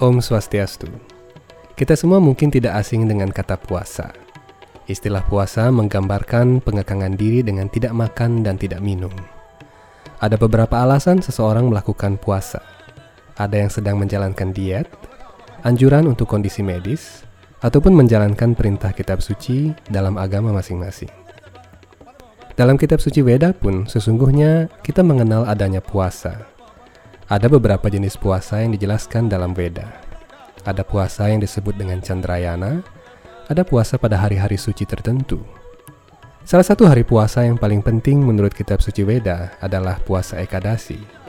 [0.00, 0.88] Om Swastiastu.
[1.76, 4.08] Kita semua mungkin tidak asing dengan kata puasa.
[4.88, 9.12] Istilah puasa menggambarkan pengekangan diri dengan tidak makan dan tidak minum.
[10.24, 12.64] Ada beberapa alasan seseorang melakukan puasa.
[13.36, 14.88] Ada yang sedang menjalankan diet,
[15.68, 17.28] anjuran untuk kondisi medis,
[17.60, 21.12] ataupun menjalankan perintah kitab suci dalam agama masing-masing.
[22.56, 26.59] Dalam kitab suci Weda pun sesungguhnya kita mengenal adanya puasa
[27.30, 29.86] ada beberapa jenis puasa yang dijelaskan dalam Weda.
[30.66, 32.82] Ada puasa yang disebut dengan Chandrayana,
[33.46, 35.38] ada puasa pada hari-hari suci tertentu.
[36.42, 41.19] Salah satu hari puasa yang paling penting menurut kitab suci Weda adalah puasa Ekadasi.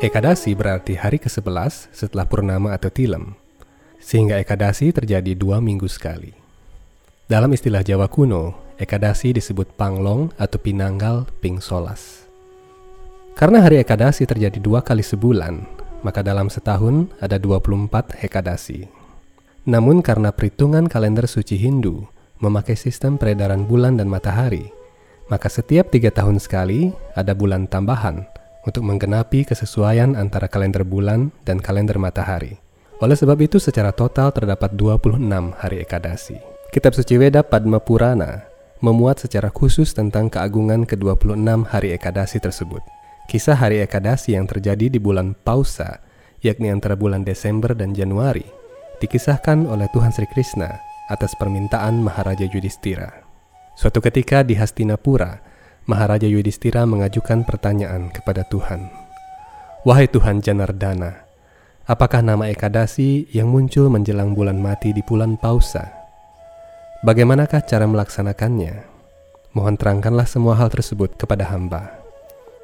[0.00, 3.36] Ekadasi berarti hari ke-11 setelah purnama atau tilem,
[4.00, 6.32] sehingga Ekadasi terjadi dua minggu sekali.
[7.28, 12.24] Dalam istilah Jawa kuno, Ekadasi disebut Panglong atau Pinanggal Ping Solas.
[13.36, 15.68] Karena hari Ekadasi terjadi dua kali sebulan,
[16.00, 18.88] maka dalam setahun ada 24 Ekadasi.
[19.68, 22.08] Namun karena perhitungan kalender suci Hindu
[22.40, 24.64] memakai sistem peredaran bulan dan matahari,
[25.28, 28.24] maka setiap tiga tahun sekali ada bulan tambahan–
[28.64, 32.60] untuk menggenapi kesesuaian antara kalender bulan dan kalender matahari.
[33.00, 35.16] Oleh sebab itu secara total terdapat 26
[35.56, 36.36] hari Ekadasi.
[36.68, 38.50] Kitab suci Weda Padma Purana
[38.80, 42.80] memuat secara khusus tentang keagungan ke-26 hari Ekadasi tersebut.
[43.28, 46.00] Kisah hari Ekadasi yang terjadi di bulan Pausa,
[46.40, 48.44] yakni antara bulan Desember dan Januari,
[49.00, 50.80] dikisahkan oleh Tuhan Sri Krishna
[51.12, 53.24] atas permintaan Maharaja Yudhistira.
[53.76, 55.40] Suatu ketika di Hastinapura,
[55.88, 58.90] Maharaja Yudhistira mengajukan pertanyaan kepada Tuhan.
[59.86, 61.24] Wahai Tuhan Janardana,
[61.88, 65.88] apakah nama Ekadasi yang muncul menjelang bulan mati di bulan Pausa?
[67.00, 68.84] Bagaimanakah cara melaksanakannya?
[69.56, 71.96] Mohon terangkanlah semua hal tersebut kepada hamba.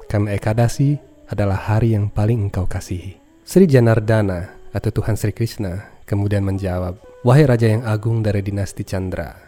[0.05, 3.17] Karena Ekadasi adalah hari yang paling engkau kasihi.
[3.41, 9.46] Sri Janardana atau Tuhan Sri Krishna kemudian menjawab, Wahai Raja yang agung dari dinasti Chandra,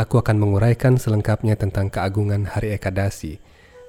[0.00, 3.36] Aku akan menguraikan selengkapnya tentang keagungan hari Ekadasi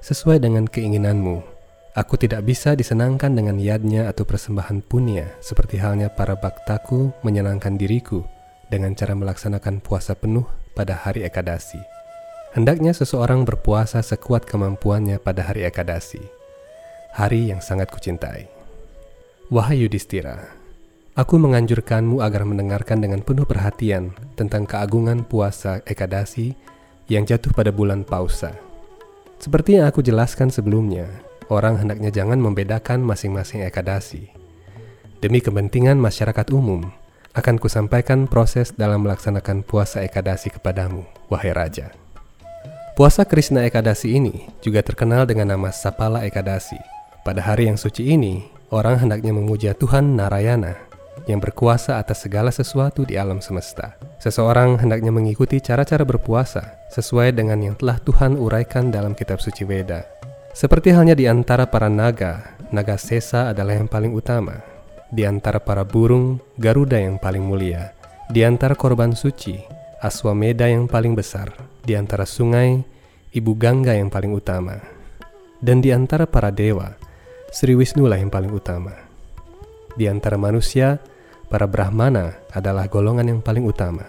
[0.04, 1.40] sesuai dengan keinginanmu.
[1.96, 8.28] Aku tidak bisa disenangkan dengan yadnya atau persembahan punya seperti halnya para baktaku menyenangkan diriku
[8.68, 10.44] dengan cara melaksanakan puasa penuh
[10.76, 11.80] pada hari Ekadasi.
[12.52, 16.20] Hendaknya seseorang berpuasa sekuat kemampuannya pada hari Ekadasi,
[17.16, 18.52] hari yang sangat kucintai.
[19.48, 20.60] Wahai Yudhistira,
[21.12, 26.56] Aku menganjurkanmu agar mendengarkan dengan penuh perhatian tentang keagungan puasa Ekadasi
[27.04, 28.56] yang jatuh pada bulan Pausa.
[29.36, 31.04] Seperti yang aku jelaskan sebelumnya,
[31.52, 34.32] orang hendaknya jangan membedakan masing-masing Ekadasi.
[35.20, 36.88] Demi kepentingan masyarakat umum,
[37.36, 41.92] akan kusampaikan proses dalam melaksanakan puasa Ekadasi kepadamu, wahai Raja.
[42.96, 46.80] Puasa Krishna Ekadasi ini juga terkenal dengan nama Sapala Ekadasi.
[47.20, 50.91] Pada hari yang suci ini, orang hendaknya memuja Tuhan Narayana
[51.26, 53.94] yang berkuasa atas segala sesuatu di alam semesta.
[54.18, 60.06] Seseorang hendaknya mengikuti cara-cara berpuasa sesuai dengan yang telah Tuhan uraikan dalam kitab suci Weda.
[60.52, 64.60] Seperti halnya di antara para naga, naga sesa adalah yang paling utama.
[65.12, 67.92] Di antara para burung, Garuda yang paling mulia.
[68.32, 69.60] Di antara korban suci,
[70.02, 71.52] Aswameda yang paling besar.
[71.84, 72.80] Di antara sungai,
[73.32, 74.80] Ibu Gangga yang paling utama.
[75.62, 76.96] Dan di antara para dewa,
[77.52, 79.11] Sri Wisnu lah yang paling utama.
[79.92, 81.00] Di antara manusia,
[81.52, 84.08] para Brahmana adalah golongan yang paling utama.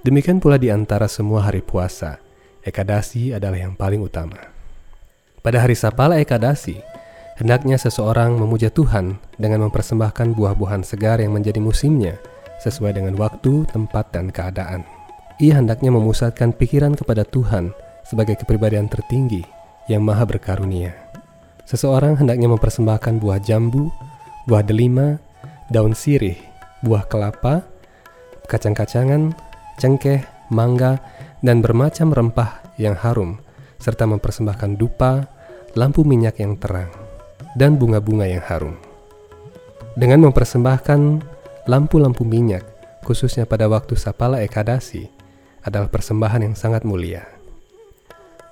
[0.00, 2.16] Demikian pula di antara semua hari puasa,
[2.64, 4.40] Ekadasi adalah yang paling utama.
[5.40, 6.80] Pada hari Sapala Ekadasi,
[7.40, 12.20] hendaknya seseorang memuja Tuhan dengan mempersembahkan buah-buahan segar yang menjadi musimnya
[12.60, 14.82] sesuai dengan waktu, tempat, dan keadaan.
[15.38, 17.70] Ia hendaknya memusatkan pikiran kepada Tuhan
[18.02, 19.46] sebagai kepribadian tertinggi
[19.86, 20.92] yang maha berkarunia.
[21.68, 23.92] Seseorang hendaknya mempersembahkan buah jambu,
[24.48, 25.20] buah delima,
[25.68, 26.40] daun sirih,
[26.80, 27.68] buah kelapa,
[28.48, 29.36] kacang-kacangan,
[29.76, 31.04] cengkeh, mangga,
[31.44, 33.44] dan bermacam rempah yang harum,
[33.76, 35.28] serta mempersembahkan dupa,
[35.76, 36.88] lampu minyak yang terang,
[37.60, 38.80] dan bunga-bunga yang harum.
[40.00, 41.00] Dengan mempersembahkan
[41.68, 42.64] lampu-lampu minyak,
[43.04, 45.12] khususnya pada waktu Sapala Ekadasi,
[45.60, 47.37] adalah persembahan yang sangat mulia.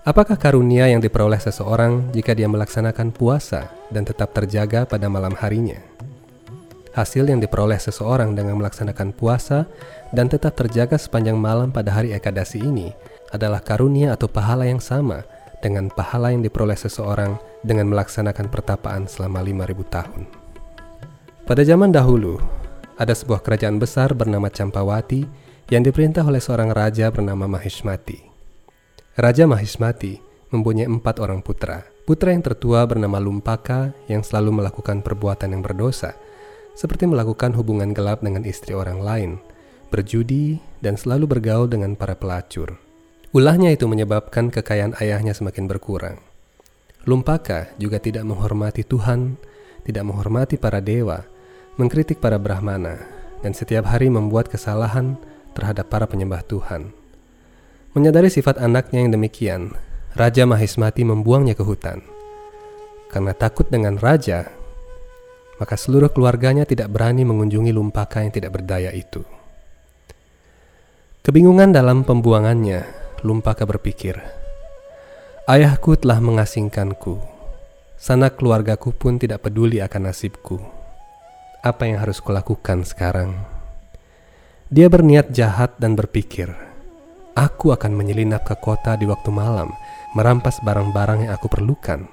[0.06, 5.82] Apakah karunia yang diperoleh seseorang jika dia melaksanakan puasa dan tetap terjaga pada malam harinya?
[6.94, 9.67] Hasil yang diperoleh seseorang dengan melaksanakan puasa
[10.14, 12.94] dan tetap terjaga sepanjang malam pada hari Ekadasi ini
[13.35, 15.26] adalah karunia atau pahala yang sama
[15.58, 17.35] dengan pahala yang diperoleh seseorang
[17.67, 20.23] dengan melaksanakan pertapaan selama 5000 tahun.
[21.50, 22.38] Pada zaman dahulu,
[22.94, 25.26] ada sebuah kerajaan besar bernama Campawati
[25.67, 28.35] yang diperintah oleh seorang raja bernama Mahishmati.
[29.16, 30.20] Raja Mahishmati
[30.52, 31.88] mempunyai empat orang putra.
[32.04, 36.12] Putra yang tertua bernama Lumpaka yang selalu melakukan perbuatan yang berdosa,
[36.76, 39.30] seperti melakukan hubungan gelap dengan istri orang lain,
[39.88, 42.76] berjudi, dan selalu bergaul dengan para pelacur.
[43.32, 46.20] Ulahnya itu menyebabkan kekayaan ayahnya semakin berkurang.
[47.08, 49.40] Lumpaka juga tidak menghormati Tuhan,
[49.88, 51.24] tidak menghormati para dewa,
[51.80, 53.00] mengkritik para Brahmana,
[53.40, 55.16] dan setiap hari membuat kesalahan
[55.56, 57.06] terhadap para penyembah Tuhan.
[57.96, 59.72] Menyadari sifat anaknya yang demikian,
[60.12, 62.04] Raja Mahismati membuangnya ke hutan.
[63.08, 64.52] Karena takut dengan raja,
[65.56, 69.25] maka seluruh keluarganya tidak berani mengunjungi lumpaka yang tidak berdaya itu.
[71.25, 72.84] Kebingungan dalam pembuangannya,
[73.25, 74.20] lumpaka berpikir,
[75.48, 77.16] Ayahku telah mengasingkanku,
[77.96, 80.60] sanak keluargaku pun tidak peduli akan nasibku.
[81.64, 83.32] Apa yang harus kulakukan sekarang?
[84.69, 86.65] Dia berniat jahat dan berpikir,
[87.36, 89.68] Aku akan menyelinap ke kota di waktu malam
[90.16, 92.08] merampas barang-barang yang aku perlukan.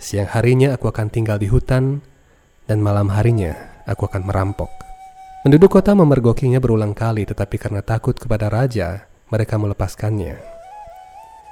[0.00, 2.00] Siang harinya aku akan tinggal di hutan,
[2.64, 3.52] dan malam harinya
[3.84, 4.72] aku akan merampok.
[5.44, 10.40] Penduduk kota memergokinya berulang kali, tetapi karena takut kepada raja, mereka melepaskannya.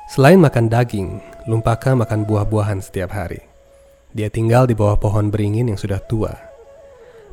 [0.08, 3.44] Selain makan daging, Lumpaka makan buah-buahan setiap hari.
[4.16, 6.32] Dia tinggal di bawah pohon beringin yang sudah tua.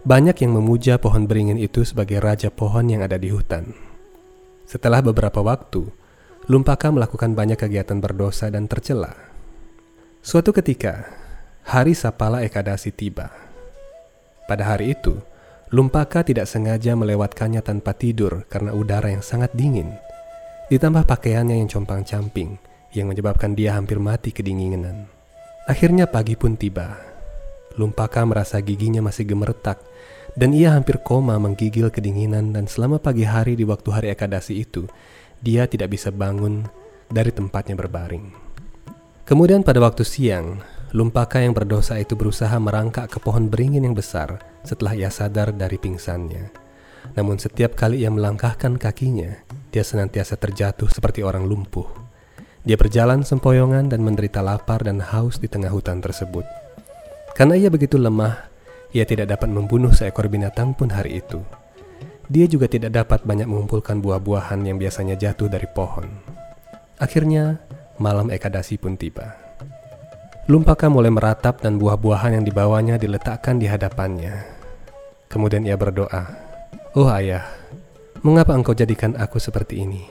[0.03, 3.94] Banyak yang memuja pohon beringin itu sebagai raja pohon yang ada di hutan.
[4.65, 5.85] Setelah beberapa waktu,
[6.45, 9.13] Lumpaka melakukan banyak kegiatan berdosa dan tercela.
[10.21, 11.09] Suatu ketika,
[11.65, 13.33] hari Sapala Ekadasi tiba.
[14.45, 15.21] Pada hari itu,
[15.73, 19.97] Lumpaka tidak sengaja melewatkannya tanpa tidur karena udara yang sangat dingin.
[20.69, 22.57] Ditambah pakaiannya yang compang-camping
[22.93, 25.05] yang menyebabkan dia hampir mati kedinginan.
[25.65, 26.97] Akhirnya pagi pun tiba.
[27.75, 29.81] Lumpaka merasa giginya masih gemeretak
[30.35, 34.87] dan ia hampir koma menggigil kedinginan dan selama pagi hari di waktu hari Ekadasi itu,
[35.39, 36.67] dia tidak bisa bangun
[37.07, 38.31] dari tempatnya berbaring.
[39.25, 40.61] Kemudian pada waktu siang,
[40.95, 45.75] Lumpaka yang berdosa itu berusaha merangkak ke pohon beringin yang besar setelah ia sadar dari
[45.75, 46.55] pingsannya.
[47.19, 49.43] Namun setiap kali ia melangkahkan kakinya,
[49.75, 51.83] dia senantiasa terjatuh seperti orang lumpuh.
[52.63, 56.47] Dia berjalan sempoyongan dan menderita lapar dan haus di tengah hutan tersebut.
[57.35, 58.47] Karena ia begitu lemah,
[58.95, 61.43] ia tidak dapat membunuh seekor binatang pun hari itu.
[62.31, 66.07] Dia juga tidak dapat banyak mengumpulkan buah-buahan yang biasanya jatuh dari pohon.
[66.95, 67.59] Akhirnya,
[67.99, 69.35] malam Ekadasi pun tiba.
[70.47, 74.47] Lumpaka mulai meratap dan buah-buahan yang dibawanya diletakkan di hadapannya.
[75.27, 76.31] Kemudian ia berdoa,
[76.95, 77.43] Oh ayah,
[78.23, 80.07] mengapa engkau jadikan aku seperti ini?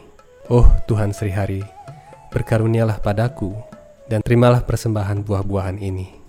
[0.52, 1.64] Oh Tuhan Sri Hari,
[2.28, 3.56] berkarunialah padaku
[4.12, 6.23] dan terimalah persembahan buah-buahan ini.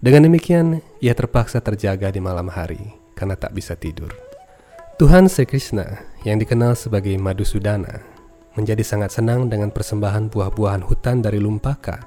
[0.00, 2.80] Dengan demikian, ia terpaksa terjaga di malam hari
[3.12, 4.08] karena tak bisa tidur.
[4.96, 8.00] Tuhan Sri Krishna yang dikenal sebagai Madhusudana
[8.56, 12.00] menjadi sangat senang dengan persembahan buah-buahan hutan dari Lumpaka.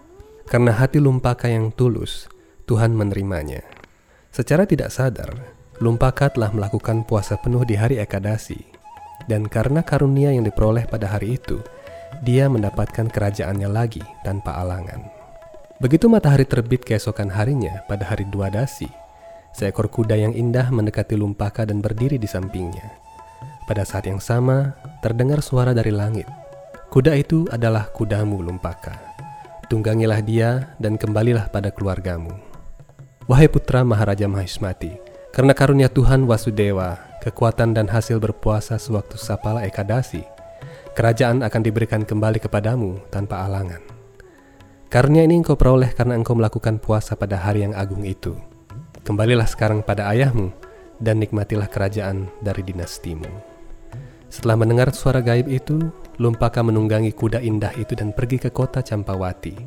[0.50, 2.26] Karena hati Lumpaka yang tulus,
[2.66, 3.62] Tuhan menerimanya.
[4.34, 5.30] Secara tidak sadar,
[5.78, 8.58] Lumpaka telah melakukan puasa penuh di hari Ekadasi.
[9.30, 11.62] Dan karena karunia yang diperoleh pada hari itu,
[12.26, 15.23] dia mendapatkan kerajaannya lagi tanpa alangan.
[15.82, 18.92] Begitu matahari terbit keesokan harinya pada hari Dwadasi,
[19.54, 22.90] Seekor kuda yang indah mendekati Lumpaka dan berdiri di sampingnya.
[23.70, 24.74] Pada saat yang sama,
[25.06, 26.26] terdengar suara dari langit.
[26.90, 28.98] Kuda itu adalah kudamu, Lumpaka.
[29.70, 32.34] Tunggangilah dia dan kembalilah pada keluargamu.
[33.30, 34.98] Wahai putra Maharaja Mahismati,
[35.30, 40.26] karena karunia Tuhan Wasudewa, kekuatan dan hasil berpuasa sewaktu Sapala Ekadasi,
[40.98, 43.93] kerajaan akan diberikan kembali kepadamu tanpa alangan.
[44.94, 48.38] Karunia ini engkau peroleh karena engkau melakukan puasa pada hari yang agung itu.
[49.02, 50.54] Kembalilah sekarang pada ayahmu
[51.02, 53.26] dan nikmatilah kerajaan dari dinastimu.
[54.30, 55.82] Setelah mendengar suara gaib itu,
[56.22, 59.58] Lumpaka menunggangi kuda indah itu dan pergi ke kota Campawati.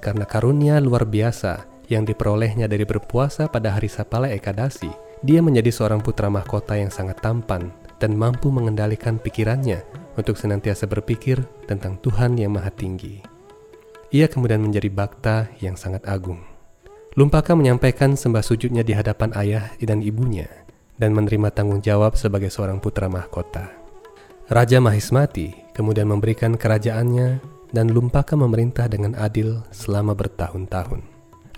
[0.00, 4.88] Karena karunia luar biasa yang diperolehnya dari berpuasa pada hari Sapala Ekadasi,
[5.20, 9.84] dia menjadi seorang putra mahkota yang sangat tampan dan mampu mengendalikan pikirannya
[10.16, 13.35] untuk senantiasa berpikir tentang Tuhan yang Maha Tinggi.
[14.14, 16.38] Ia kemudian menjadi bakta yang sangat agung.
[17.16, 20.46] Lumpaka menyampaikan sembah sujudnya di hadapan ayah dan ibunya
[21.00, 23.72] dan menerima tanggung jawab sebagai seorang putra mahkota.
[24.46, 27.40] Raja Mahismati kemudian memberikan kerajaannya
[27.74, 31.02] dan Lumpaka memerintah dengan adil selama bertahun-tahun.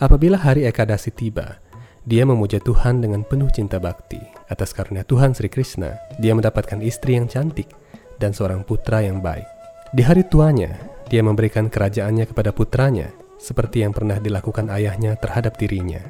[0.00, 1.60] Apabila hari Ekadasi tiba,
[2.08, 4.22] dia memuja Tuhan dengan penuh cinta bakti.
[4.48, 7.68] Atas karunia Tuhan Sri Krishna, dia mendapatkan istri yang cantik
[8.16, 9.44] dan seorang putra yang baik.
[9.92, 16.04] Di hari tuanya, Dia memberikan kerajaannya kepada putranya, seperti yang pernah dilakukan ayahnya terhadap dirinya.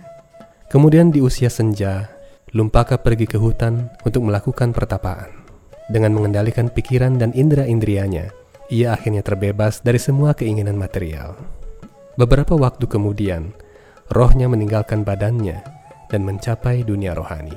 [0.68, 2.18] Kemudian di usia senja,
[2.56, 5.28] Lumpaka pergi ke hutan untuk melakukan pertapaan.
[5.92, 8.32] Dengan mengendalikan pikiran dan indera-indrianya,
[8.72, 11.36] ia akhirnya terbebas dari semua keinginan material.
[12.16, 13.52] Beberapa waktu kemudian,
[14.08, 15.60] rohnya meninggalkan badannya
[16.08, 17.56] dan mencapai dunia rohani.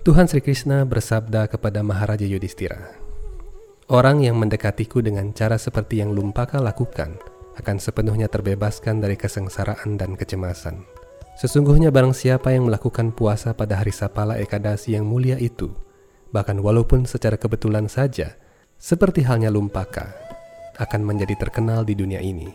[0.00, 2.88] Tuhan Sri Krishna bersabda kepada Maharaja Yudhistira,
[3.84, 7.20] Orang yang mendekatiku dengan cara seperti yang Lumpaka lakukan
[7.60, 10.88] akan sepenuhnya terbebaskan dari kesengsaraan dan kecemasan.
[11.36, 15.68] Sesungguhnya barang siapa yang melakukan puasa pada hari Sapala Ekadasi yang mulia itu,
[16.32, 18.32] bahkan walaupun secara kebetulan saja,
[18.80, 20.16] seperti halnya Lumpaka,
[20.80, 22.48] akan menjadi terkenal di dunia ini.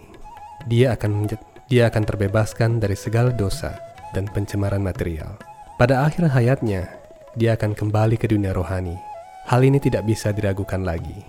[0.65, 1.29] Dia akan
[1.69, 3.77] dia akan terbebaskan dari segala dosa
[4.17, 5.38] dan pencemaran material.
[5.77, 6.89] Pada akhir hayatnya,
[7.38, 9.09] dia akan kembali ke dunia rohani
[9.50, 11.25] Hal ini tidak bisa diragukan lagi.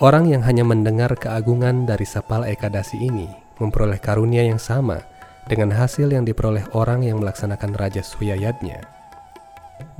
[0.00, 3.28] Orang yang hanya mendengar keagungan dari Sapal Ekadasi ini
[3.60, 5.04] memperoleh karunia yang sama
[5.44, 8.80] dengan hasil yang diperoleh orang yang melaksanakan Raja Suyayatnya.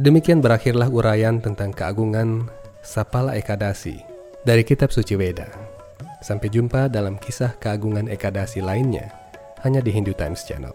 [0.00, 2.48] Demikian berakhirlah uraian tentang keagungan
[2.80, 4.00] Sapala Ekadasi
[4.48, 5.52] dari Kitab Suci Weda.
[6.24, 9.12] Sampai jumpa dalam kisah keagungan Ekadasi lainnya
[9.68, 10.72] hanya di Hindu Times Channel.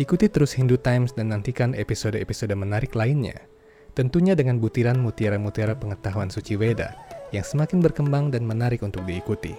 [0.00, 3.51] Ikuti terus Hindu Times dan nantikan episode-episode menarik lainnya
[3.92, 6.96] tentunya dengan butiran mutiara-mutiara pengetahuan suci Weda
[7.32, 9.52] yang semakin berkembang dan menarik untuk diikuti.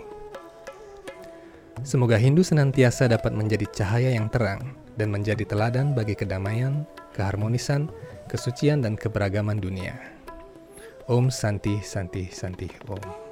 [1.81, 6.85] Semoga Hindu senantiasa dapat menjadi cahaya yang terang dan menjadi teladan bagi kedamaian,
[7.17, 7.89] keharmonisan,
[8.29, 9.97] kesucian, dan keberagaman dunia.
[11.09, 13.22] Om Santi Santi Santi Om.